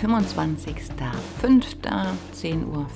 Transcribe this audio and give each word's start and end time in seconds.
25.05.10.15 0.00 2.66
Uhr. 2.66 2.86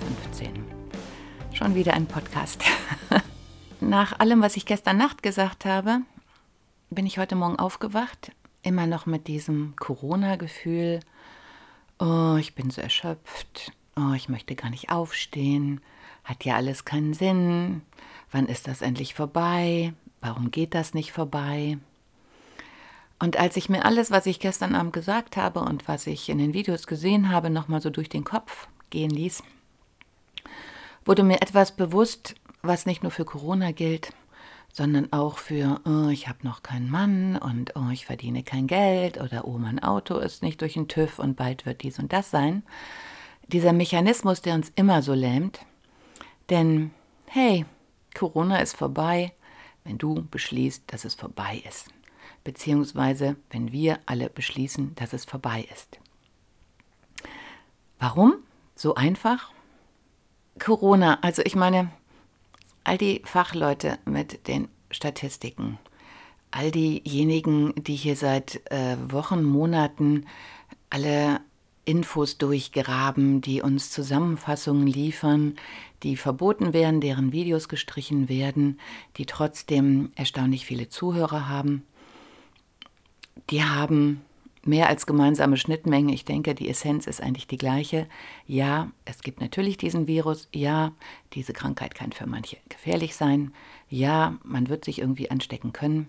Schon 1.53 1.75
wieder 1.75 1.95
ein 1.95 2.07
Podcast. 2.07 2.63
Nach 3.81 4.21
allem, 4.21 4.41
was 4.41 4.57
ich 4.57 4.67
gestern 4.67 4.99
Nacht 4.99 5.25
gesagt 5.25 5.65
habe, 5.65 6.03
bin 6.91 7.05
ich 7.05 7.19
heute 7.19 7.35
Morgen 7.35 7.59
aufgewacht, 7.59 8.31
immer 8.63 8.87
noch 8.87 9.07
mit 9.07 9.27
diesem 9.27 9.75
Corona-Gefühl. 9.75 11.01
Oh, 11.99 12.37
ich 12.39 12.55
bin 12.55 12.71
so 12.71 12.81
erschöpft. 12.81 13.73
Oh, 13.97 14.13
ich 14.15 14.29
möchte 14.29 14.55
gar 14.55 14.71
nicht 14.71 14.91
aufstehen. 14.91 15.81
Hat 16.23 16.45
ja 16.45 16.55
alles 16.55 16.85
keinen 16.85 17.15
Sinn. 17.15 17.83
Wann 18.31 18.47
ist 18.47 18.69
das 18.69 18.81
endlich 18.81 19.15
vorbei? 19.15 19.93
Warum 20.21 20.53
geht 20.53 20.75
das 20.75 20.95
nicht 20.95 21.11
vorbei? 21.11 21.79
Und 23.23 23.39
als 23.39 23.57
ich 23.57 23.69
mir 23.69 23.85
alles, 23.85 24.11
was 24.11 24.27
ich 24.27 24.41
gestern 24.41 24.75
Abend 24.75 24.93
gesagt 24.93 25.37
habe 25.37 25.61
und 25.61 25.87
was 25.87 26.09
ich 26.09 26.29
in 26.29 26.39
den 26.39 26.55
Videos 26.55 26.89
gesehen 26.89 27.31
habe, 27.31 27.51
nochmal 27.51 27.81
so 27.81 27.89
durch 27.89 28.09
den 28.09 28.25
Kopf 28.25 28.67
gehen 28.91 29.11
ließ, 29.11 29.45
wurde 31.05 31.23
mir 31.23 31.41
etwas 31.41 31.71
bewusst, 31.71 32.35
was 32.63 32.85
nicht 32.85 33.05
nur 33.05 33.13
für 33.13 33.25
Corona 33.25 33.71
gilt, 33.71 34.13
sondern 34.73 35.13
auch 35.13 35.39
für, 35.39 35.81
oh, 35.85 36.09
ich 36.09 36.27
habe 36.27 36.41
noch 36.43 36.65
keinen 36.65 36.91
Mann 36.91 37.37
und 37.37 37.77
oh, 37.77 37.91
ich 37.93 38.07
verdiene 38.07 38.43
kein 38.43 38.67
Geld 38.67 39.21
oder 39.21 39.47
oh, 39.47 39.57
mein 39.57 39.81
Auto 39.81 40.19
ist 40.19 40.43
nicht 40.43 40.61
durch 40.61 40.73
den 40.73 40.89
TÜV 40.89 41.21
und 41.21 41.37
bald 41.37 41.65
wird 41.65 41.85
dies 41.85 42.01
und 42.01 42.13
das 42.13 42.29
sein. 42.29 42.65
Dieser 43.47 43.73
Mechanismus, 43.73 44.43
der 44.43 44.57
uns 44.57 44.73
immer 44.75 45.01
so 45.01 45.15
lähmt. 45.15 45.61
Denn, 46.51 46.91
hey, 47.27 47.67
Corona 48.17 48.59
ist 48.59 48.77
vorbei, 48.77 49.33
wenn 49.85 49.97
du 49.97 50.27
beschließt, 50.29 50.93
dass 50.93 51.05
es 51.05 51.15
vorbei 51.15 51.63
ist 51.69 51.87
beziehungsweise 52.45 53.37
wenn 53.51 53.73
wir 53.73 53.99
alle 54.07 54.29
beschließen, 54.29 54.95
dass 54.97 55.13
es 55.13 55.25
vorbei 55.25 55.67
ist. 55.73 55.99
Warum? 57.99 58.35
So 58.75 58.95
einfach? 58.95 59.53
Corona, 60.59 61.19
also 61.23 61.43
ich 61.43 61.55
meine, 61.55 61.91
all 62.85 62.99
die 62.99 63.23
Fachleute 63.25 63.99
mit 64.05 64.49
den 64.49 64.69
Statistiken, 64.91 65.79
all 66.51 66.71
diejenigen, 66.71 67.73
die 67.77 67.95
hier 67.95 68.17
seit 68.17 68.61
äh, 68.71 68.97
Wochen, 69.09 69.43
Monaten 69.43 70.27
alle 70.91 71.41
Infos 71.85 72.39
durchgraben, 72.39 73.41
die 73.41 73.63
uns 73.63 73.91
Zusammenfassungen 73.91 74.87
liefern, 74.87 75.57
die 76.03 76.17
verboten 76.17 76.73
werden, 76.73 77.01
deren 77.01 77.33
Videos 77.33 77.69
gestrichen 77.69 78.29
werden, 78.29 78.79
die 79.17 79.27
trotzdem 79.27 80.11
erstaunlich 80.15 80.67
viele 80.67 80.89
Zuhörer 80.89 81.49
haben 81.49 81.85
die 83.51 83.65
haben 83.65 84.23
mehr 84.65 84.89
als 84.89 85.07
gemeinsame 85.07 85.57
Schnittmengen. 85.57 86.13
Ich 86.13 86.25
denke, 86.25 86.55
die 86.55 86.69
Essenz 86.69 87.07
ist 87.07 87.21
eigentlich 87.21 87.47
die 87.47 87.59
gleiche. 87.59 88.07
Ja, 88.47 88.91
es 89.05 89.23
gibt 89.23 89.41
natürlich 89.41 89.77
diesen 89.77 90.07
Virus. 90.07 90.49
Ja, 90.53 90.93
diese 91.33 91.53
Krankheit 91.53 91.95
kann 91.95 92.13
für 92.13 92.27
manche 92.27 92.59
gefährlich 92.69 93.17
sein. 93.17 93.53
Ja, 93.89 94.39
man 94.45 94.69
wird 94.69 94.85
sich 94.85 95.01
irgendwie 95.01 95.31
anstecken 95.31 95.73
können. 95.73 96.09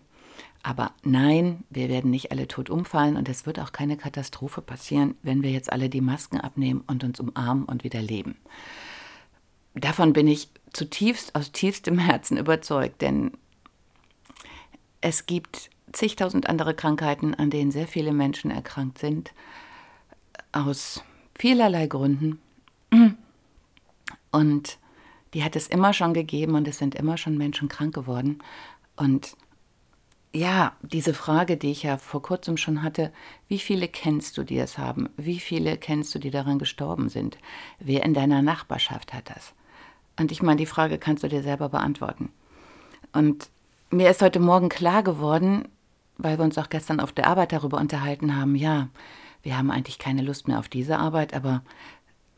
Aber 0.62 0.94
nein, 1.04 1.66
wir 1.70 1.90
werden 1.90 2.10
nicht 2.10 2.32
alle 2.32 2.48
tot 2.48 2.70
umfallen 2.70 3.18
und 3.18 3.28
es 3.28 3.46
wird 3.46 3.60
auch 3.60 3.74
keine 3.74 3.98
Katastrophe 3.98 4.62
passieren, 4.62 5.16
wenn 5.22 5.44
wir 5.44 5.52
jetzt 5.52 5.72
alle 5.72 5.90
die 5.90 6.00
Masken 6.00 6.40
abnehmen 6.40 6.84
und 6.88 7.04
uns 7.04 7.20
umarmen 7.20 7.66
und 7.66 7.84
wieder 7.84 8.02
leben. 8.02 8.38
Davon 9.76 10.14
bin 10.14 10.28
ich 10.28 10.50
zutiefst 10.72 11.36
aus 11.36 11.52
tiefstem 11.52 12.00
Herzen 12.00 12.38
überzeugt, 12.38 13.02
denn 13.02 13.32
es 15.02 15.26
gibt 15.26 15.70
zigtausend 15.92 16.50
andere 16.50 16.74
Krankheiten, 16.74 17.36
an 17.36 17.50
denen 17.50 17.72
sehr 17.72 17.88
viele 17.88 18.14
Menschen 18.14 18.52
erkrankt 18.52 19.00
sind, 19.00 19.34
aus 20.52 21.04
vielerlei 21.36 21.88
Gründen. 21.88 22.40
Und 24.32 24.78
die 25.34 25.44
hat 25.44 25.56
es 25.56 25.68
immer 25.68 25.94
schon 25.94 26.14
gegeben 26.14 26.56
und 26.56 26.68
es 26.68 26.78
sind 26.78 26.96
immer 26.96 27.18
schon 27.18 27.38
Menschen 27.38 27.68
krank 27.68 27.94
geworden. 27.94 28.40
Und 28.96 29.36
ja, 30.36 30.76
diese 30.82 31.14
Frage, 31.14 31.58
die 31.58 31.72
ich 31.72 31.84
ja 31.84 31.98
vor 31.98 32.22
kurzem 32.22 32.58
schon 32.58 32.82
hatte, 32.82 33.12
wie 33.48 33.60
viele 33.60 33.88
kennst 33.88 34.38
du, 34.38 34.44
die 34.44 34.58
es 34.58 34.78
haben? 34.78 35.10
Wie 35.18 35.40
viele 35.40 35.78
kennst 35.78 36.14
du, 36.16 36.20
die 36.20 36.32
daran 36.32 36.58
gestorben 36.58 37.10
sind? 37.10 37.38
Wer 37.80 38.04
in 38.04 38.16
deiner 38.16 38.42
Nachbarschaft 38.42 39.14
hat 39.14 39.30
das? 39.30 39.54
Und 40.20 40.32
ich 40.32 40.42
meine, 40.42 40.58
die 40.58 40.66
Frage 40.66 40.98
kannst 40.98 41.24
du 41.24 41.28
dir 41.28 41.44
selber 41.44 41.70
beantworten. 41.70 42.32
Und 43.12 43.50
mir 43.94 44.09
ist 44.09 44.22
heute 44.22 44.40
Morgen 44.40 44.70
klar 44.70 45.04
geworden, 45.04 45.68
weil 46.18 46.38
wir 46.38 46.44
uns 46.44 46.58
auch 46.58 46.70
gestern 46.70 47.00
auf 47.00 47.12
der 47.12 47.28
Arbeit 47.28 47.52
darüber 47.52 47.78
unterhalten 47.78 48.36
haben, 48.36 48.56
ja, 48.56 48.90
wir 49.44 49.58
haben 49.58 49.72
eigentlich 49.72 50.00
keine 50.00 50.22
Lust 50.22 50.48
mehr 50.48 50.59
auf 50.59 50.70
diese 50.70 50.98
Arbeit, 50.98 51.34
aber 51.34 51.64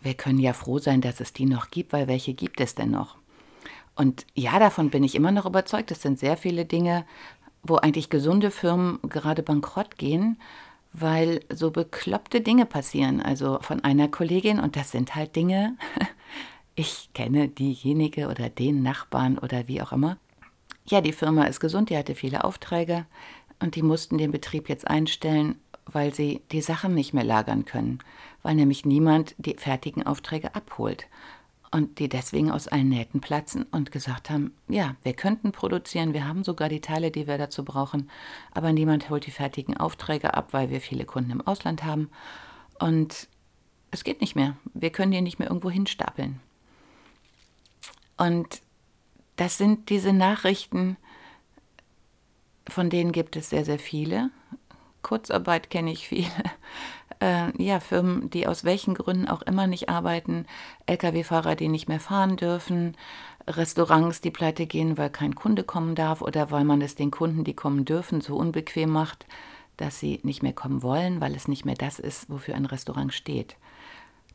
wir 0.01 0.15
können 0.15 0.39
ja 0.39 0.53
froh 0.53 0.79
sein, 0.79 1.01
dass 1.01 1.19
es 1.19 1.33
die 1.33 1.45
noch 1.45 1.71
gibt, 1.71 1.93
weil 1.93 2.07
welche 2.07 2.33
gibt 2.33 2.59
es 2.59 2.75
denn 2.75 2.91
noch? 2.91 3.17
Und 3.95 4.25
ja, 4.33 4.59
davon 4.59 4.89
bin 4.89 5.03
ich 5.03 5.15
immer 5.15 5.31
noch 5.31 5.45
überzeugt. 5.45 5.91
Es 5.91 6.01
sind 6.01 6.19
sehr 6.19 6.35
viele 6.35 6.65
Dinge, 6.65 7.05
wo 7.63 7.77
eigentlich 7.77 8.09
gesunde 8.09 8.51
Firmen 8.51 8.99
gerade 9.03 9.41
bankrott 9.41 9.97
gehen, 9.97 10.37
weil 10.91 11.39
so 11.49 11.71
bekloppte 11.71 12.41
Dinge 12.41 12.65
passieren. 12.65 13.21
Also 13.21 13.59
von 13.61 13.83
einer 13.83 14.09
Kollegin, 14.09 14.59
und 14.59 14.75
das 14.75 14.91
sind 14.91 15.15
halt 15.15 15.35
Dinge, 15.35 15.77
ich 16.75 17.09
kenne 17.13 17.47
diejenige 17.47 18.27
oder 18.27 18.49
den 18.49 18.83
Nachbarn 18.83 19.37
oder 19.37 19.67
wie 19.67 19.81
auch 19.81 19.93
immer. 19.93 20.17
Ja, 20.87 21.01
die 21.01 21.13
Firma 21.13 21.45
ist 21.45 21.59
gesund, 21.59 21.89
die 21.89 21.97
hatte 21.97 22.15
viele 22.15 22.43
Aufträge, 22.43 23.05
und 23.59 23.75
die 23.75 23.81
mussten 23.81 24.17
den 24.17 24.31
Betrieb 24.31 24.69
jetzt 24.69 24.87
einstellen, 24.87 25.55
weil 25.85 26.13
sie 26.13 26.41
die 26.51 26.61
Sachen 26.61 26.93
nicht 26.93 27.13
mehr 27.13 27.23
lagern 27.23 27.65
können, 27.65 27.99
weil 28.41 28.55
nämlich 28.55 28.85
niemand 28.85 29.35
die 29.37 29.55
fertigen 29.55 30.05
Aufträge 30.05 30.55
abholt. 30.55 31.07
Und 31.71 31.99
die 31.99 32.07
deswegen 32.07 32.51
aus 32.51 32.67
allen 32.67 32.89
Nähten 32.89 33.19
platzen 33.19 33.63
und 33.63 33.91
gesagt 33.91 34.29
haben, 34.29 34.55
ja, 34.67 34.95
wir 35.03 35.13
könnten 35.13 35.51
produzieren, 35.51 36.13
wir 36.13 36.27
haben 36.27 36.43
sogar 36.43 36.69
die 36.69 36.79
Teile, 36.79 37.11
die 37.11 37.27
wir 37.27 37.37
dazu 37.37 37.65
brauchen, 37.65 38.09
aber 38.53 38.71
niemand 38.71 39.09
holt 39.09 39.25
die 39.25 39.31
fertigen 39.31 39.75
Aufträge 39.75 40.33
ab, 40.35 40.49
weil 40.51 40.69
wir 40.69 40.79
viele 40.79 41.05
Kunden 41.05 41.31
im 41.31 41.45
Ausland 41.45 41.83
haben. 41.83 42.09
Und 42.79 43.27
es 43.91 44.03
geht 44.03 44.21
nicht 44.21 44.35
mehr. 44.35 44.55
Wir 44.73 44.89
können 44.89 45.11
die 45.11 45.21
nicht 45.21 45.39
mehr 45.39 45.49
irgendwo 45.49 45.69
hinstapeln. 45.69 46.39
Und 48.17 48.61
das 49.35 49.57
sind 49.57 49.89
diese 49.89 50.13
Nachrichten, 50.13 50.97
von 52.67 52.89
denen 52.89 53.11
gibt 53.11 53.35
es 53.35 53.49
sehr, 53.49 53.65
sehr 53.65 53.79
viele. 53.79 54.31
Kurzarbeit 55.01 55.69
kenne 55.69 55.91
ich 55.91 56.07
viele. 56.07 56.27
Äh, 57.21 57.63
ja, 57.63 57.79
Firmen, 57.79 58.29
die 58.29 58.45
aus 58.45 58.65
welchen 58.65 58.93
Gründen 58.93 59.29
auch 59.29 59.41
immer 59.41 59.67
nicht 59.67 59.87
arbeiten, 59.87 60.45
Lkw-Fahrer, 60.85 61.55
die 61.55 61.69
nicht 61.69 61.87
mehr 61.87 62.01
fahren 62.01 62.35
dürfen, 62.35 62.97
Restaurants, 63.47 64.19
die 64.19 64.31
pleite 64.31 64.65
gehen, 64.65 64.97
weil 64.97 65.09
kein 65.09 65.33
Kunde 65.33 65.63
kommen 65.63 65.95
darf 65.95 66.21
oder 66.21 66.51
weil 66.51 66.65
man 66.65 66.81
es 66.81 66.95
den 66.95 67.11
Kunden, 67.11 67.45
die 67.45 67.53
kommen 67.53 67.85
dürfen, 67.85 68.19
so 68.19 68.35
unbequem 68.35 68.89
macht, 68.89 69.25
dass 69.77 69.97
sie 69.99 70.19
nicht 70.23 70.43
mehr 70.43 70.51
kommen 70.51 70.83
wollen, 70.83 71.21
weil 71.21 71.35
es 71.35 71.47
nicht 71.47 71.63
mehr 71.63 71.75
das 71.75 71.99
ist, 71.99 72.29
wofür 72.29 72.55
ein 72.55 72.65
Restaurant 72.65 73.13
steht. 73.13 73.55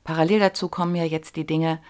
Parallel 0.05 0.41
dazu 0.41 0.69
kommen 0.69 0.95
ja 0.95 1.05
jetzt 1.05 1.37
die 1.37 1.47
Dinge, 1.47 1.81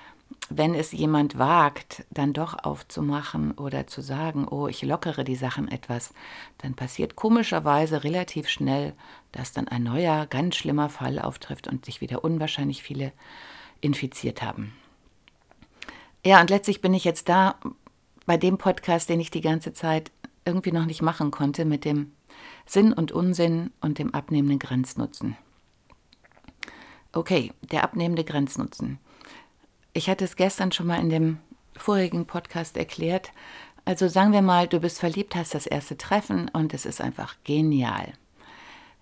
wenn 0.48 0.74
es 0.74 0.92
jemand 0.92 1.38
wagt, 1.38 2.04
dann 2.10 2.32
doch 2.32 2.64
aufzumachen 2.64 3.52
oder 3.52 3.86
zu 3.86 4.00
sagen, 4.00 4.48
oh, 4.48 4.66
ich 4.66 4.82
lockere 4.82 5.22
die 5.22 5.36
Sachen 5.36 5.68
etwas, 5.68 6.12
dann 6.58 6.74
passiert 6.74 7.14
komischerweise 7.14 8.02
relativ 8.02 8.48
schnell, 8.48 8.94
dass 9.32 9.52
dann 9.52 9.68
ein 9.68 9.84
neuer, 9.84 10.26
ganz 10.26 10.56
schlimmer 10.56 10.88
Fall 10.88 11.20
auftrifft 11.20 11.68
und 11.68 11.84
sich 11.84 12.00
wieder 12.00 12.24
unwahrscheinlich 12.24 12.82
viele 12.82 13.12
infiziert 13.80 14.42
haben. 14.42 14.72
Ja, 16.24 16.40
und 16.40 16.50
letztlich 16.50 16.80
bin 16.80 16.94
ich 16.94 17.04
jetzt 17.04 17.28
da 17.28 17.54
bei 18.26 18.36
dem 18.36 18.58
Podcast, 18.58 19.08
den 19.08 19.20
ich 19.20 19.30
die 19.30 19.40
ganze 19.40 19.72
Zeit 19.72 20.10
irgendwie 20.44 20.72
noch 20.72 20.84
nicht 20.84 21.00
machen 21.00 21.30
konnte, 21.30 21.64
mit 21.64 21.84
dem 21.84 22.12
Sinn 22.66 22.92
und 22.92 23.12
Unsinn 23.12 23.70
und 23.80 23.98
dem 23.98 24.14
abnehmenden 24.14 24.58
Grenznutzen. 24.58 25.36
Okay, 27.12 27.52
der 27.62 27.84
abnehmende 27.84 28.24
Grenznutzen. 28.24 28.98
Ich 29.92 30.08
hatte 30.08 30.24
es 30.24 30.36
gestern 30.36 30.70
schon 30.72 30.86
mal 30.86 31.00
in 31.00 31.10
dem 31.10 31.38
vorigen 31.76 32.26
Podcast 32.26 32.76
erklärt. 32.76 33.32
Also 33.84 34.08
sagen 34.08 34.32
wir 34.32 34.42
mal, 34.42 34.68
du 34.68 34.78
bist 34.78 35.00
verliebt, 35.00 35.34
hast 35.34 35.54
das 35.54 35.66
erste 35.66 35.96
Treffen 35.96 36.48
und 36.52 36.74
es 36.74 36.86
ist 36.86 37.00
einfach 37.00 37.36
genial. 37.44 38.12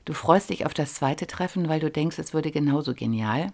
Du 0.05 0.15
freust 0.15 0.49
dich 0.49 0.65
auf 0.65 0.73
das 0.73 0.95
zweite 0.95 1.27
Treffen, 1.27 1.69
weil 1.69 1.81
du 1.81 1.91
denkst, 1.91 2.19
es 2.19 2.33
würde 2.33 2.51
genauso 2.51 2.95
genial 2.95 3.53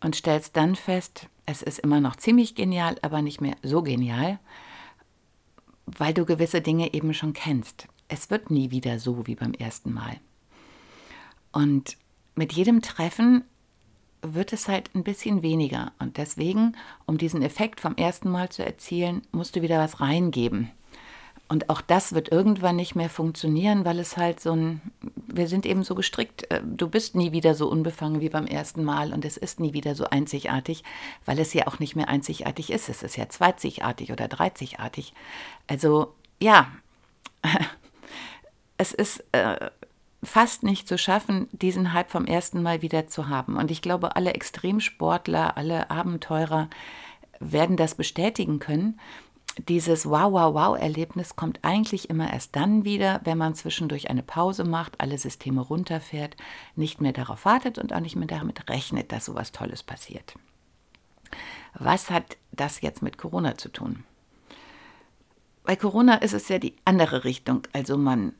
und 0.00 0.14
stellst 0.14 0.56
dann 0.56 0.76
fest, 0.76 1.26
es 1.46 1.62
ist 1.62 1.80
immer 1.80 2.00
noch 2.00 2.14
ziemlich 2.14 2.54
genial, 2.54 2.96
aber 3.02 3.22
nicht 3.22 3.40
mehr 3.40 3.56
so 3.62 3.82
genial, 3.82 4.38
weil 5.86 6.14
du 6.14 6.24
gewisse 6.24 6.60
Dinge 6.60 6.94
eben 6.94 7.14
schon 7.14 7.32
kennst. 7.32 7.88
Es 8.06 8.30
wird 8.30 8.50
nie 8.50 8.70
wieder 8.70 9.00
so 9.00 9.26
wie 9.26 9.34
beim 9.34 9.54
ersten 9.54 9.92
Mal. 9.92 10.20
Und 11.50 11.96
mit 12.36 12.52
jedem 12.52 12.82
Treffen 12.82 13.42
wird 14.22 14.52
es 14.52 14.68
halt 14.68 14.90
ein 14.94 15.04
bisschen 15.04 15.42
weniger. 15.42 15.92
Und 15.98 16.16
deswegen, 16.16 16.76
um 17.06 17.18
diesen 17.18 17.42
Effekt 17.42 17.80
vom 17.80 17.96
ersten 17.96 18.30
Mal 18.30 18.48
zu 18.48 18.64
erzielen, 18.64 19.22
musst 19.32 19.56
du 19.56 19.62
wieder 19.62 19.78
was 19.78 20.00
reingeben. 20.00 20.70
Und 21.50 21.70
auch 21.70 21.80
das 21.80 22.12
wird 22.12 22.30
irgendwann 22.30 22.76
nicht 22.76 22.94
mehr 22.94 23.08
funktionieren, 23.08 23.86
weil 23.86 23.98
es 23.98 24.18
halt 24.18 24.38
so 24.38 24.52
ein, 24.52 24.82
wir 25.26 25.48
sind 25.48 25.64
eben 25.64 25.82
so 25.82 25.94
gestrickt, 25.94 26.50
äh, 26.50 26.60
du 26.62 26.88
bist 26.88 27.14
nie 27.14 27.32
wieder 27.32 27.54
so 27.54 27.68
unbefangen 27.70 28.20
wie 28.20 28.28
beim 28.28 28.46
ersten 28.46 28.84
Mal 28.84 29.14
und 29.14 29.24
es 29.24 29.38
ist 29.38 29.58
nie 29.58 29.72
wieder 29.72 29.94
so 29.94 30.04
einzigartig, 30.04 30.84
weil 31.24 31.38
es 31.38 31.54
ja 31.54 31.66
auch 31.66 31.78
nicht 31.78 31.96
mehr 31.96 32.08
einzigartig 32.08 32.70
ist. 32.70 32.90
Es 32.90 33.02
ist 33.02 33.16
ja 33.16 33.30
zweizigartig 33.30 34.12
oder 34.12 34.28
dreizigartig. 34.28 35.14
Also 35.66 36.12
ja, 36.38 36.70
es 38.76 38.92
ist 38.92 39.24
äh, 39.32 39.70
fast 40.22 40.62
nicht 40.62 40.88
zu 40.88 40.98
schaffen, 40.98 41.48
diesen 41.52 41.92
Hype 41.92 42.10
vom 42.10 42.26
ersten 42.26 42.62
Mal 42.62 42.82
wieder 42.82 43.06
zu 43.06 43.28
haben. 43.28 43.56
Und 43.56 43.70
ich 43.70 43.82
glaube, 43.82 44.16
alle 44.16 44.32
Extremsportler, 44.32 45.56
alle 45.56 45.90
Abenteurer 45.90 46.68
werden 47.40 47.76
das 47.76 47.94
bestätigen 47.94 48.58
können 48.58 48.98
dieses 49.66 50.06
Wow, 50.06 50.32
wow, 50.32 50.54
wow-Erlebnis 50.54 51.34
kommt 51.34 51.60
eigentlich 51.62 52.10
immer 52.10 52.32
erst 52.32 52.54
dann 52.54 52.84
wieder, 52.84 53.20
wenn 53.24 53.38
man 53.38 53.54
zwischendurch 53.54 54.08
eine 54.10 54.22
Pause 54.22 54.64
macht, 54.64 55.00
alle 55.00 55.18
Systeme 55.18 55.60
runterfährt, 55.60 56.36
nicht 56.76 57.00
mehr 57.00 57.12
darauf 57.12 57.44
wartet 57.44 57.78
und 57.78 57.92
auch 57.92 58.00
nicht 58.00 58.16
mehr 58.16 58.28
damit 58.28 58.68
rechnet, 58.68 59.10
dass 59.10 59.24
sowas 59.24 59.52
Tolles 59.52 59.82
passiert. 59.82 60.34
Was 61.74 62.10
hat 62.10 62.36
das 62.52 62.80
jetzt 62.80 63.02
mit 63.02 63.18
Corona 63.18 63.56
zu 63.56 63.68
tun? 63.68 64.04
Bei 65.64 65.76
Corona 65.76 66.14
ist 66.16 66.32
es 66.34 66.48
ja 66.48 66.58
die 66.58 66.74
andere 66.84 67.24
Richtung. 67.24 67.62
Also 67.72 67.98
man 67.98 68.32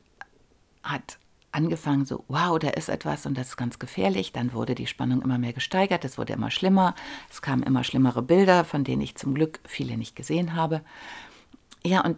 hat 0.83 1.19
angefangen 1.51 2.05
so, 2.05 2.23
wow, 2.27 2.59
da 2.59 2.69
ist 2.69 2.89
etwas 2.89 3.25
und 3.25 3.37
das 3.37 3.49
ist 3.49 3.57
ganz 3.57 3.79
gefährlich. 3.79 4.31
Dann 4.31 4.53
wurde 4.53 4.75
die 4.75 4.87
Spannung 4.87 5.21
immer 5.21 5.37
mehr 5.37 5.53
gesteigert, 5.53 6.05
es 6.05 6.17
wurde 6.17 6.33
immer 6.33 6.51
schlimmer. 6.51 6.95
Es 7.29 7.41
kamen 7.41 7.63
immer 7.63 7.83
schlimmere 7.83 8.21
Bilder, 8.21 8.63
von 8.65 8.83
denen 8.83 9.01
ich 9.01 9.15
zum 9.15 9.33
Glück 9.33 9.59
viele 9.65 9.97
nicht 9.97 10.15
gesehen 10.15 10.55
habe. 10.55 10.81
Ja, 11.83 12.01
und 12.01 12.17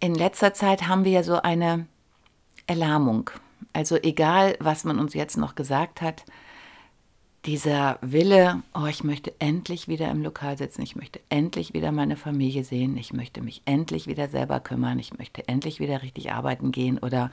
in 0.00 0.14
letzter 0.14 0.54
Zeit 0.54 0.88
haben 0.88 1.04
wir 1.04 1.12
ja 1.12 1.22
so 1.22 1.40
eine 1.42 1.86
Erlahmung. 2.66 3.30
Also 3.72 3.96
egal, 3.96 4.56
was 4.60 4.84
man 4.84 4.98
uns 4.98 5.14
jetzt 5.14 5.36
noch 5.36 5.54
gesagt 5.54 6.02
hat, 6.02 6.24
dieser 7.44 7.98
Wille, 8.02 8.62
oh, 8.72 8.86
ich 8.86 9.02
möchte 9.02 9.34
endlich 9.40 9.88
wieder 9.88 10.10
im 10.10 10.22
Lokal 10.22 10.56
sitzen, 10.56 10.82
ich 10.82 10.94
möchte 10.94 11.20
endlich 11.28 11.74
wieder 11.74 11.90
meine 11.90 12.16
Familie 12.16 12.62
sehen, 12.62 12.96
ich 12.96 13.12
möchte 13.12 13.42
mich 13.42 13.62
endlich 13.64 14.06
wieder 14.06 14.28
selber 14.28 14.60
kümmern, 14.60 15.00
ich 15.00 15.18
möchte 15.18 15.48
endlich 15.48 15.80
wieder 15.80 16.02
richtig 16.02 16.32
arbeiten 16.32 16.70
gehen 16.70 16.98
oder 16.98 17.32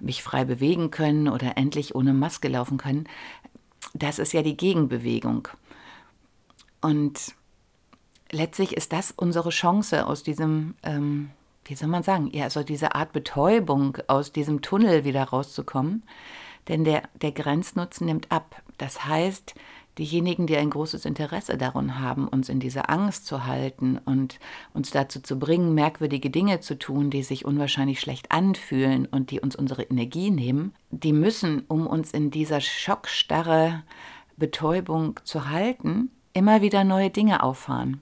mich 0.00 0.24
frei 0.24 0.44
bewegen 0.44 0.90
können 0.90 1.28
oder 1.28 1.56
endlich 1.56 1.94
ohne 1.94 2.12
Maske 2.14 2.48
laufen 2.48 2.78
können, 2.78 3.06
das 3.94 4.18
ist 4.18 4.32
ja 4.32 4.42
die 4.42 4.56
Gegenbewegung. 4.56 5.46
Und 6.80 7.34
letztlich 8.32 8.76
ist 8.76 8.92
das 8.92 9.12
unsere 9.12 9.50
Chance 9.50 10.06
aus 10.06 10.24
diesem, 10.24 10.74
ähm, 10.82 11.30
wie 11.64 11.76
soll 11.76 11.88
man 11.88 12.02
sagen, 12.02 12.28
ja, 12.32 12.44
also 12.44 12.64
diese 12.64 12.96
Art 12.96 13.12
Betäubung, 13.12 13.98
aus 14.08 14.32
diesem 14.32 14.62
Tunnel 14.62 15.04
wieder 15.04 15.22
rauszukommen. 15.22 16.02
Denn 16.68 16.84
der, 16.84 17.02
der 17.20 17.32
Grenznutzen 17.32 18.06
nimmt 18.06 18.32
ab. 18.32 18.62
Das 18.78 19.04
heißt, 19.06 19.54
diejenigen, 19.98 20.46
die 20.46 20.56
ein 20.56 20.70
großes 20.70 21.04
Interesse 21.04 21.56
daran 21.56 22.00
haben, 22.00 22.26
uns 22.26 22.48
in 22.48 22.60
diese 22.60 22.88
Angst 22.88 23.26
zu 23.26 23.46
halten 23.46 23.98
und 24.04 24.38
uns 24.72 24.90
dazu 24.90 25.20
zu 25.20 25.38
bringen, 25.38 25.74
merkwürdige 25.74 26.30
Dinge 26.30 26.60
zu 26.60 26.78
tun, 26.78 27.10
die 27.10 27.22
sich 27.22 27.44
unwahrscheinlich 27.44 28.00
schlecht 28.00 28.32
anfühlen 28.32 29.06
und 29.06 29.30
die 29.30 29.40
uns 29.40 29.54
unsere 29.54 29.82
Energie 29.82 30.30
nehmen, 30.30 30.74
die 30.90 31.12
müssen, 31.12 31.64
um 31.68 31.86
uns 31.86 32.10
in 32.10 32.30
dieser 32.30 32.60
schockstarre 32.60 33.82
Betäubung 34.36 35.20
zu 35.22 35.48
halten, 35.48 36.10
immer 36.32 36.60
wieder 36.60 36.82
neue 36.82 37.10
Dinge 37.10 37.42
auffahren. 37.42 38.00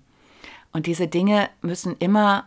Und 0.73 0.87
diese 0.87 1.07
Dinge 1.07 1.51
müssen 1.61 1.97
immer 1.99 2.47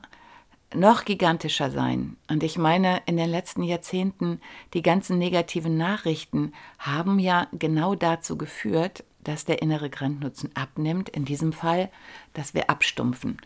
noch 0.75 1.05
gigantischer 1.05 1.71
sein. 1.71 2.17
Und 2.29 2.43
ich 2.43 2.57
meine, 2.57 3.01
in 3.05 3.17
den 3.17 3.29
letzten 3.29 3.63
Jahrzehnten, 3.63 4.41
die 4.73 4.81
ganzen 4.81 5.17
negativen 5.17 5.77
Nachrichten 5.77 6.53
haben 6.79 7.19
ja 7.19 7.47
genau 7.51 7.95
dazu 7.95 8.37
geführt, 8.37 9.03
dass 9.23 9.45
der 9.45 9.61
innere 9.61 9.89
Grenznutzen 9.89 10.51
abnimmt. 10.55 11.09
In 11.09 11.25
diesem 11.25 11.53
Fall, 11.53 11.89
dass 12.33 12.53
wir 12.53 12.69
abstumpfen. 12.69 13.37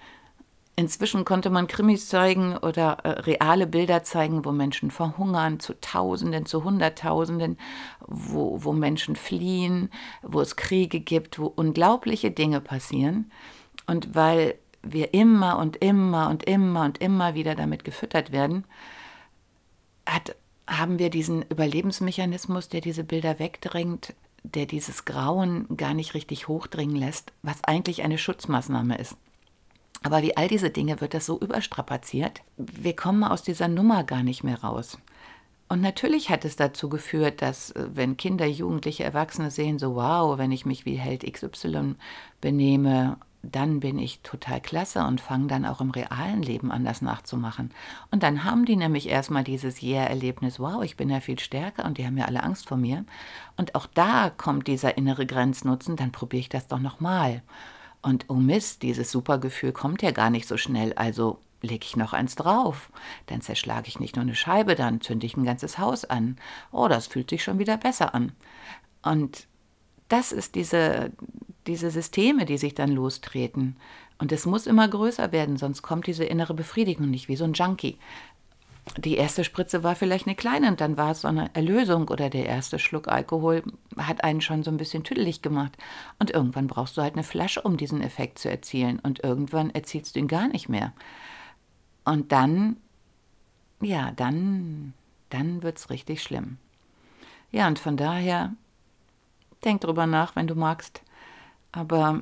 Inzwischen 0.79 1.25
konnte 1.25 1.49
man 1.49 1.67
Krimis 1.67 2.07
zeigen 2.07 2.55
oder 2.55 2.99
äh, 3.03 3.09
reale 3.09 3.67
Bilder 3.67 4.03
zeigen, 4.03 4.45
wo 4.45 4.53
Menschen 4.53 4.91
verhungern, 4.91 5.59
zu 5.59 5.73
Tausenden, 5.81 6.45
zu 6.45 6.63
Hunderttausenden, 6.63 7.57
wo, 8.07 8.63
wo 8.63 8.71
Menschen 8.71 9.17
fliehen, 9.17 9.89
wo 10.21 10.39
es 10.39 10.55
Kriege 10.55 11.01
gibt, 11.01 11.37
wo 11.37 11.47
unglaubliche 11.47 12.31
Dinge 12.31 12.61
passieren. 12.61 13.29
Und 13.87 14.15
weil 14.15 14.57
wir 14.81 15.13
immer 15.13 15.57
und 15.57 15.77
immer 15.77 16.29
und 16.29 16.43
immer 16.43 16.85
und 16.85 16.99
immer 16.99 17.33
wieder 17.33 17.55
damit 17.55 17.83
gefüttert 17.83 18.31
werden, 18.31 18.65
hat, 20.05 20.35
haben 20.67 20.99
wir 20.99 21.09
diesen 21.09 21.43
Überlebensmechanismus, 21.43 22.69
der 22.69 22.81
diese 22.81 23.03
Bilder 23.03 23.39
wegdrängt, 23.39 24.13
der 24.43 24.65
dieses 24.65 25.05
Grauen 25.05 25.67
gar 25.75 25.93
nicht 25.93 26.13
richtig 26.13 26.47
hochdringen 26.47 26.95
lässt, 26.95 27.33
was 27.43 27.63
eigentlich 27.63 28.03
eine 28.03 28.17
Schutzmaßnahme 28.17 28.97
ist. 28.97 29.17
Aber 30.01 30.21
wie 30.21 30.37
all 30.37 30.47
diese 30.47 30.69
Dinge 30.69 31.01
wird 31.01 31.13
das 31.13 31.25
so 31.25 31.39
überstrapaziert, 31.39 32.41
wir 32.55 32.95
kommen 32.95 33.23
aus 33.23 33.43
dieser 33.43 33.67
Nummer 33.67 34.03
gar 34.05 34.23
nicht 34.23 34.43
mehr 34.43 34.61
raus. 34.61 34.97
Und 35.67 35.81
natürlich 35.81 36.29
hat 36.31 36.45
es 36.45 36.55
dazu 36.55 36.89
geführt, 36.89 37.41
dass 37.43 37.71
äh, 37.71 37.87
wenn 37.93 38.17
Kinder, 38.17 38.47
Jugendliche, 38.47 39.03
Erwachsene 39.03 39.51
sehen, 39.51 39.77
so 39.77 39.95
wow, 39.95 40.37
wenn 40.37 40.51
ich 40.51 40.65
mich 40.65 40.85
wie 40.85 40.95
Held 40.95 41.31
XY 41.31 41.95
benehme 42.41 43.17
dann 43.41 43.79
bin 43.79 43.99
ich 43.99 44.19
total 44.21 44.59
klasse 44.59 45.05
und 45.05 45.21
fange 45.21 45.47
dann 45.47 45.65
auch 45.65 45.79
im 45.79 45.91
realen 45.91 46.41
Leben 46.41 46.71
an, 46.71 46.83
das 46.83 47.01
nachzumachen. 47.01 47.71
Und 48.11 48.23
dann 48.23 48.43
haben 48.43 48.65
die 48.65 48.75
nämlich 48.75 49.07
erstmal 49.07 49.43
dieses 49.43 49.81
Yeah-Erlebnis, 49.81 50.59
wow, 50.59 50.83
ich 50.83 50.97
bin 50.97 51.09
ja 51.09 51.21
viel 51.21 51.39
stärker 51.39 51.85
und 51.85 51.97
die 51.97 52.05
haben 52.05 52.17
ja 52.17 52.25
alle 52.25 52.43
Angst 52.43 52.67
vor 52.67 52.77
mir. 52.77 53.05
Und 53.55 53.75
auch 53.75 53.85
da 53.85 54.29
kommt 54.29 54.67
dieser 54.67 54.97
innere 54.97 55.25
Grenznutzen, 55.25 55.95
dann 55.95 56.11
probiere 56.11 56.41
ich 56.41 56.49
das 56.49 56.67
doch 56.67 56.79
nochmal. 56.79 57.41
Und 58.01 58.25
oh 58.27 58.35
Mist, 58.35 58.81
dieses 58.83 59.11
Supergefühl 59.11 59.71
kommt 59.71 60.01
ja 60.01 60.11
gar 60.11 60.29
nicht 60.29 60.47
so 60.47 60.57
schnell, 60.57 60.93
also 60.93 61.39
lege 61.61 61.85
ich 61.85 61.95
noch 61.95 62.13
eins 62.13 62.35
drauf. 62.35 62.91
Dann 63.27 63.41
zerschlage 63.41 63.87
ich 63.87 63.99
nicht 63.99 64.15
nur 64.15 64.23
eine 64.23 64.35
Scheibe, 64.35 64.75
dann 64.75 65.01
zünde 65.01 65.25
ich 65.25 65.37
ein 65.37 65.45
ganzes 65.45 65.77
Haus 65.77 66.05
an. 66.05 66.37
Oh, 66.71 66.87
das 66.87 67.07
fühlt 67.07 67.29
sich 67.29 67.43
schon 67.43 67.59
wieder 67.59 67.77
besser 67.77 68.13
an. 68.13 68.33
Und 69.01 69.47
das 70.09 70.31
ist 70.31 70.55
diese, 70.55 71.11
diese 71.69 71.91
Systeme, 71.91 72.45
die 72.45 72.57
sich 72.57 72.75
dann 72.75 72.91
lostreten. 72.91 73.77
Und 74.17 74.31
es 74.33 74.45
muss 74.45 74.67
immer 74.67 74.87
größer 74.87 75.31
werden, 75.31 75.57
sonst 75.57 75.81
kommt 75.81 76.07
diese 76.07 76.25
innere 76.25 76.53
Befriedigung 76.53 77.09
nicht, 77.09 77.29
wie 77.29 77.37
so 77.37 77.45
ein 77.45 77.53
Junkie. 77.53 77.97
Die 78.97 79.15
erste 79.15 79.43
Spritze 79.43 79.83
war 79.83 79.95
vielleicht 79.95 80.25
eine 80.25 80.35
kleine 80.35 80.67
und 80.67 80.81
dann 80.81 80.97
war 80.97 81.11
es 81.11 81.21
so 81.21 81.27
eine 81.27 81.53
Erlösung 81.53 82.07
oder 82.07 82.29
der 82.29 82.47
erste 82.47 82.79
Schluck 82.79 83.07
Alkohol 83.07 83.63
hat 83.97 84.23
einen 84.23 84.41
schon 84.41 84.63
so 84.63 84.71
ein 84.71 84.77
bisschen 84.77 85.03
tüdelig 85.03 85.41
gemacht. 85.41 85.77
Und 86.17 86.31
irgendwann 86.31 86.67
brauchst 86.67 86.97
du 86.97 87.01
halt 87.01 87.13
eine 87.13 87.23
Flasche, 87.23 87.61
um 87.61 87.77
diesen 87.77 88.01
Effekt 88.01 88.39
zu 88.39 88.49
erzielen. 88.49 88.99
Und 88.99 89.23
irgendwann 89.23 89.69
erzielst 89.69 90.15
du 90.15 90.19
ihn 90.19 90.27
gar 90.27 90.47
nicht 90.47 90.69
mehr. 90.69 90.93
Und 92.03 92.31
dann, 92.31 92.77
ja, 93.79 94.11
dann, 94.15 94.93
dann 95.29 95.61
wird 95.61 95.77
es 95.77 95.91
richtig 95.91 96.23
schlimm. 96.23 96.57
Ja, 97.51 97.67
und 97.67 97.77
von 97.77 97.95
daher, 97.95 98.53
denk 99.63 99.81
drüber 99.81 100.07
nach, 100.07 100.35
wenn 100.35 100.47
du 100.47 100.55
magst. 100.55 101.03
Aber 101.71 102.21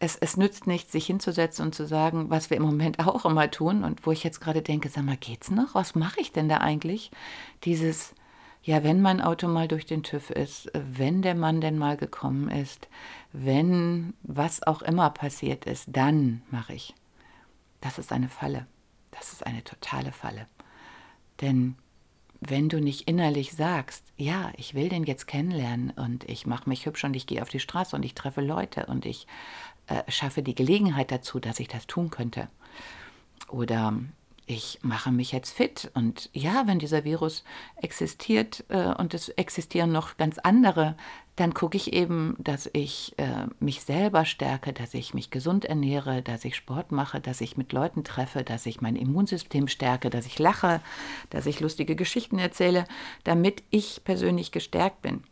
es, 0.00 0.16
es 0.16 0.36
nützt 0.36 0.66
nichts, 0.66 0.92
sich 0.92 1.06
hinzusetzen 1.06 1.66
und 1.66 1.74
zu 1.74 1.86
sagen, 1.86 2.30
was 2.30 2.50
wir 2.50 2.56
im 2.56 2.62
Moment 2.64 2.98
auch 2.98 3.24
immer 3.24 3.50
tun 3.50 3.84
und 3.84 4.06
wo 4.06 4.12
ich 4.12 4.24
jetzt 4.24 4.40
gerade 4.40 4.62
denke, 4.62 4.88
sag 4.88 5.04
mal, 5.04 5.16
geht's 5.16 5.50
noch? 5.50 5.74
Was 5.74 5.94
mache 5.94 6.20
ich 6.20 6.32
denn 6.32 6.48
da 6.48 6.58
eigentlich? 6.58 7.10
Dieses, 7.64 8.14
ja, 8.62 8.82
wenn 8.82 9.00
mein 9.00 9.20
Auto 9.20 9.48
mal 9.48 9.68
durch 9.68 9.86
den 9.86 10.02
TÜV 10.02 10.30
ist, 10.30 10.70
wenn 10.74 11.22
der 11.22 11.34
Mann 11.34 11.60
denn 11.60 11.78
mal 11.78 11.96
gekommen 11.96 12.48
ist, 12.48 12.88
wenn 13.32 14.14
was 14.22 14.62
auch 14.66 14.82
immer 14.82 15.10
passiert 15.10 15.64
ist, 15.66 15.88
dann 15.88 16.42
mache 16.50 16.74
ich. 16.74 16.94
das 17.80 17.98
ist 17.98 18.12
eine 18.12 18.28
Falle. 18.28 18.66
Das 19.10 19.32
ist 19.32 19.46
eine 19.46 19.62
totale 19.62 20.10
Falle. 20.10 20.46
Denn 21.40 21.76
wenn 22.40 22.68
du 22.68 22.80
nicht 22.80 23.08
innerlich 23.08 23.52
sagst, 23.52 24.04
ja, 24.16 24.52
ich 24.56 24.74
will 24.74 24.88
den 24.88 25.04
jetzt 25.04 25.26
kennenlernen 25.26 25.90
und 25.90 26.28
ich 26.28 26.46
mache 26.46 26.68
mich 26.68 26.86
hübsch 26.86 27.04
und 27.04 27.14
ich 27.14 27.26
gehe 27.26 27.42
auf 27.42 27.48
die 27.48 27.60
Straße 27.60 27.96
und 27.96 28.04
ich 28.04 28.14
treffe 28.14 28.40
Leute 28.40 28.86
und 28.86 29.06
ich 29.06 29.26
äh, 29.86 30.02
schaffe 30.10 30.42
die 30.42 30.54
Gelegenheit 30.54 31.10
dazu, 31.10 31.40
dass 31.40 31.60
ich 31.60 31.68
das 31.68 31.86
tun 31.86 32.10
könnte. 32.10 32.48
Oder 33.48 33.94
ich 34.46 34.78
mache 34.82 35.10
mich 35.10 35.32
jetzt 35.32 35.52
fit. 35.52 35.90
Und 35.94 36.30
ja, 36.32 36.66
wenn 36.66 36.78
dieser 36.78 37.04
Virus 37.04 37.44
existiert 37.76 38.64
äh, 38.68 38.94
und 38.94 39.14
es 39.14 39.28
existieren 39.30 39.92
noch 39.92 40.16
ganz 40.16 40.38
andere, 40.38 40.96
dann 41.36 41.52
gucke 41.52 41.76
ich 41.76 41.92
eben, 41.92 42.36
dass 42.38 42.70
ich 42.72 43.14
äh, 43.18 43.46
mich 43.58 43.82
selber 43.82 44.24
stärke, 44.24 44.72
dass 44.72 44.94
ich 44.94 45.14
mich 45.14 45.30
gesund 45.30 45.64
ernähre, 45.64 46.22
dass 46.22 46.44
ich 46.44 46.54
Sport 46.54 46.92
mache, 46.92 47.20
dass 47.20 47.40
ich 47.40 47.56
mit 47.56 47.72
Leuten 47.72 48.04
treffe, 48.04 48.44
dass 48.44 48.66
ich 48.66 48.80
mein 48.80 48.94
Immunsystem 48.94 49.66
stärke, 49.66 50.10
dass 50.10 50.26
ich 50.26 50.38
lache, 50.38 50.80
dass 51.30 51.46
ich 51.46 51.60
lustige 51.60 51.96
Geschichten 51.96 52.38
erzähle, 52.38 52.84
damit 53.24 53.64
ich 53.70 54.04
persönlich 54.04 54.52
gestärkt 54.52 55.02
bin. 55.02 55.24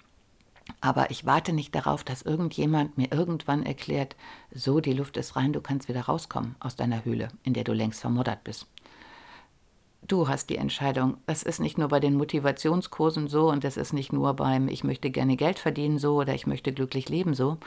Aber 0.81 1.11
ich 1.11 1.25
warte 1.25 1.53
nicht 1.53 1.75
darauf, 1.75 2.03
dass 2.03 2.23
irgendjemand 2.23 2.99
mir 2.99 3.13
irgendwann 3.13 3.65
erklärt, 3.65 4.17
so, 4.53 4.81
die 4.81 4.93
Luft 4.93 5.17
ist 5.17 5.37
rein, 5.37 5.53
du 5.53 5.61
kannst 5.61 5.89
wieder 5.89 6.03
rauskommen 6.03 6.57
aus 6.61 6.77
deiner 6.77 7.05
Höhle, 7.05 7.29
in 7.45 7.55
der 7.55 7.65
du 7.65 7.73
längst 7.73 8.01
vermoddert 8.01 8.45
bist. 8.45 8.67
Du 10.09 10.27
hast 10.29 10.51
die 10.51 10.57
Entscheidung. 10.57 11.17
Es 11.27 11.45
ist 11.45 11.61
nicht 11.61 11.79
nur 11.79 11.89
bei 11.89 12.01
den 12.01 12.17
Motivationskursen 12.17 13.29
so 13.29 13.49
und 13.49 13.65
es 13.65 13.77
ist 13.77 13.93
nicht 13.93 14.13
nur 14.13 14.35
beim 14.35 14.67
Ich 14.67 14.83
möchte 14.83 15.11
gerne 15.11 15.37
Geld 15.37 15.61
verdienen 15.61 15.99
so 15.99 16.17
oder 16.17 16.35
ich 16.35 16.47
möchte 16.47 16.73
glücklich 16.73 17.09
leben 17.09 17.35
so. 17.35 17.59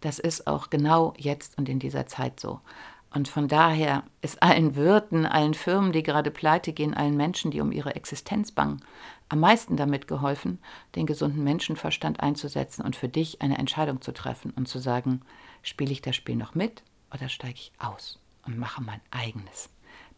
Das 0.00 0.18
ist 0.18 0.48
auch 0.48 0.70
genau 0.70 1.14
jetzt 1.16 1.56
und 1.56 1.68
in 1.68 1.78
dieser 1.78 2.06
Zeit 2.06 2.40
so. 2.40 2.60
Und 3.14 3.28
von 3.28 3.46
daher 3.46 4.02
ist 4.22 4.42
allen 4.42 4.74
Wirten, 4.74 5.24
allen 5.24 5.54
Firmen, 5.54 5.92
die 5.92 6.02
gerade 6.02 6.32
pleite 6.32 6.72
gehen, 6.72 6.94
allen 6.94 7.16
Menschen, 7.16 7.52
die 7.52 7.60
um 7.60 7.70
ihre 7.70 7.94
Existenz 7.94 8.50
bangen, 8.50 8.84
am 9.28 9.38
meisten 9.38 9.76
damit 9.76 10.08
geholfen, 10.08 10.58
den 10.96 11.06
gesunden 11.06 11.44
Menschenverstand 11.44 12.18
einzusetzen 12.18 12.82
und 12.82 12.96
für 12.96 13.08
dich 13.08 13.40
eine 13.40 13.58
Entscheidung 13.58 14.00
zu 14.00 14.12
treffen 14.12 14.52
und 14.56 14.66
zu 14.66 14.80
sagen, 14.80 15.20
spiele 15.62 15.92
ich 15.92 16.02
das 16.02 16.16
Spiel 16.16 16.34
noch 16.34 16.56
mit 16.56 16.82
oder 17.12 17.28
steige 17.28 17.54
ich 17.54 17.72
aus 17.78 18.18
und 18.44 18.58
mache 18.58 18.82
mein 18.82 19.00
eigenes. 19.12 19.68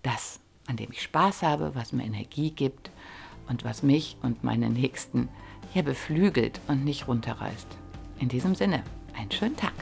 Das 0.02 0.40
an 0.66 0.76
dem 0.76 0.90
ich 0.90 1.02
Spaß 1.02 1.42
habe, 1.42 1.74
was 1.74 1.92
mir 1.92 2.04
Energie 2.04 2.50
gibt 2.50 2.90
und 3.48 3.64
was 3.64 3.82
mich 3.82 4.16
und 4.22 4.44
meine 4.44 4.70
Nächsten 4.70 5.28
hier 5.72 5.82
beflügelt 5.82 6.60
und 6.68 6.84
nicht 6.84 7.08
runterreißt. 7.08 7.68
In 8.18 8.28
diesem 8.28 8.54
Sinne, 8.54 8.82
einen 9.16 9.30
schönen 9.30 9.56
Tag. 9.56 9.74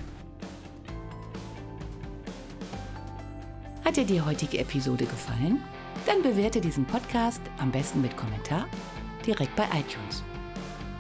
Hat 3.85 3.97
dir 3.97 4.05
die 4.05 4.23
heutige 4.23 4.59
Episode 4.59 5.05
gefallen? 5.05 5.63
Dann 6.07 6.23
bewerte 6.23 6.61
diesen 6.61 6.85
Podcast 6.85 7.41
am 7.59 7.71
besten 7.71 8.03
mit 8.03 8.17
Kommentar 8.17 8.67
direkt 9.27 9.55
bei 9.57 9.65
iTunes. 9.67 10.23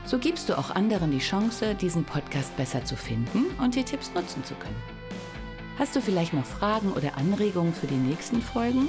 So 0.06 0.18
gibst 0.18 0.48
du 0.48 0.58
auch 0.58 0.70
anderen 0.70 1.10
die 1.10 1.18
Chance, 1.18 1.74
diesen 1.74 2.04
Podcast 2.04 2.56
besser 2.56 2.84
zu 2.84 2.94
finden 2.94 3.46
und 3.60 3.74
die 3.74 3.84
Tipps 3.84 4.12
nutzen 4.14 4.44
zu 4.44 4.54
können. 4.54 4.82
Hast 5.78 5.96
du 5.96 6.00
vielleicht 6.00 6.34
noch 6.34 6.44
Fragen 6.44 6.92
oder 6.92 7.16
Anregungen 7.16 7.74
für 7.74 7.86
die 7.86 7.94
nächsten 7.96 8.40
Folgen? 8.40 8.88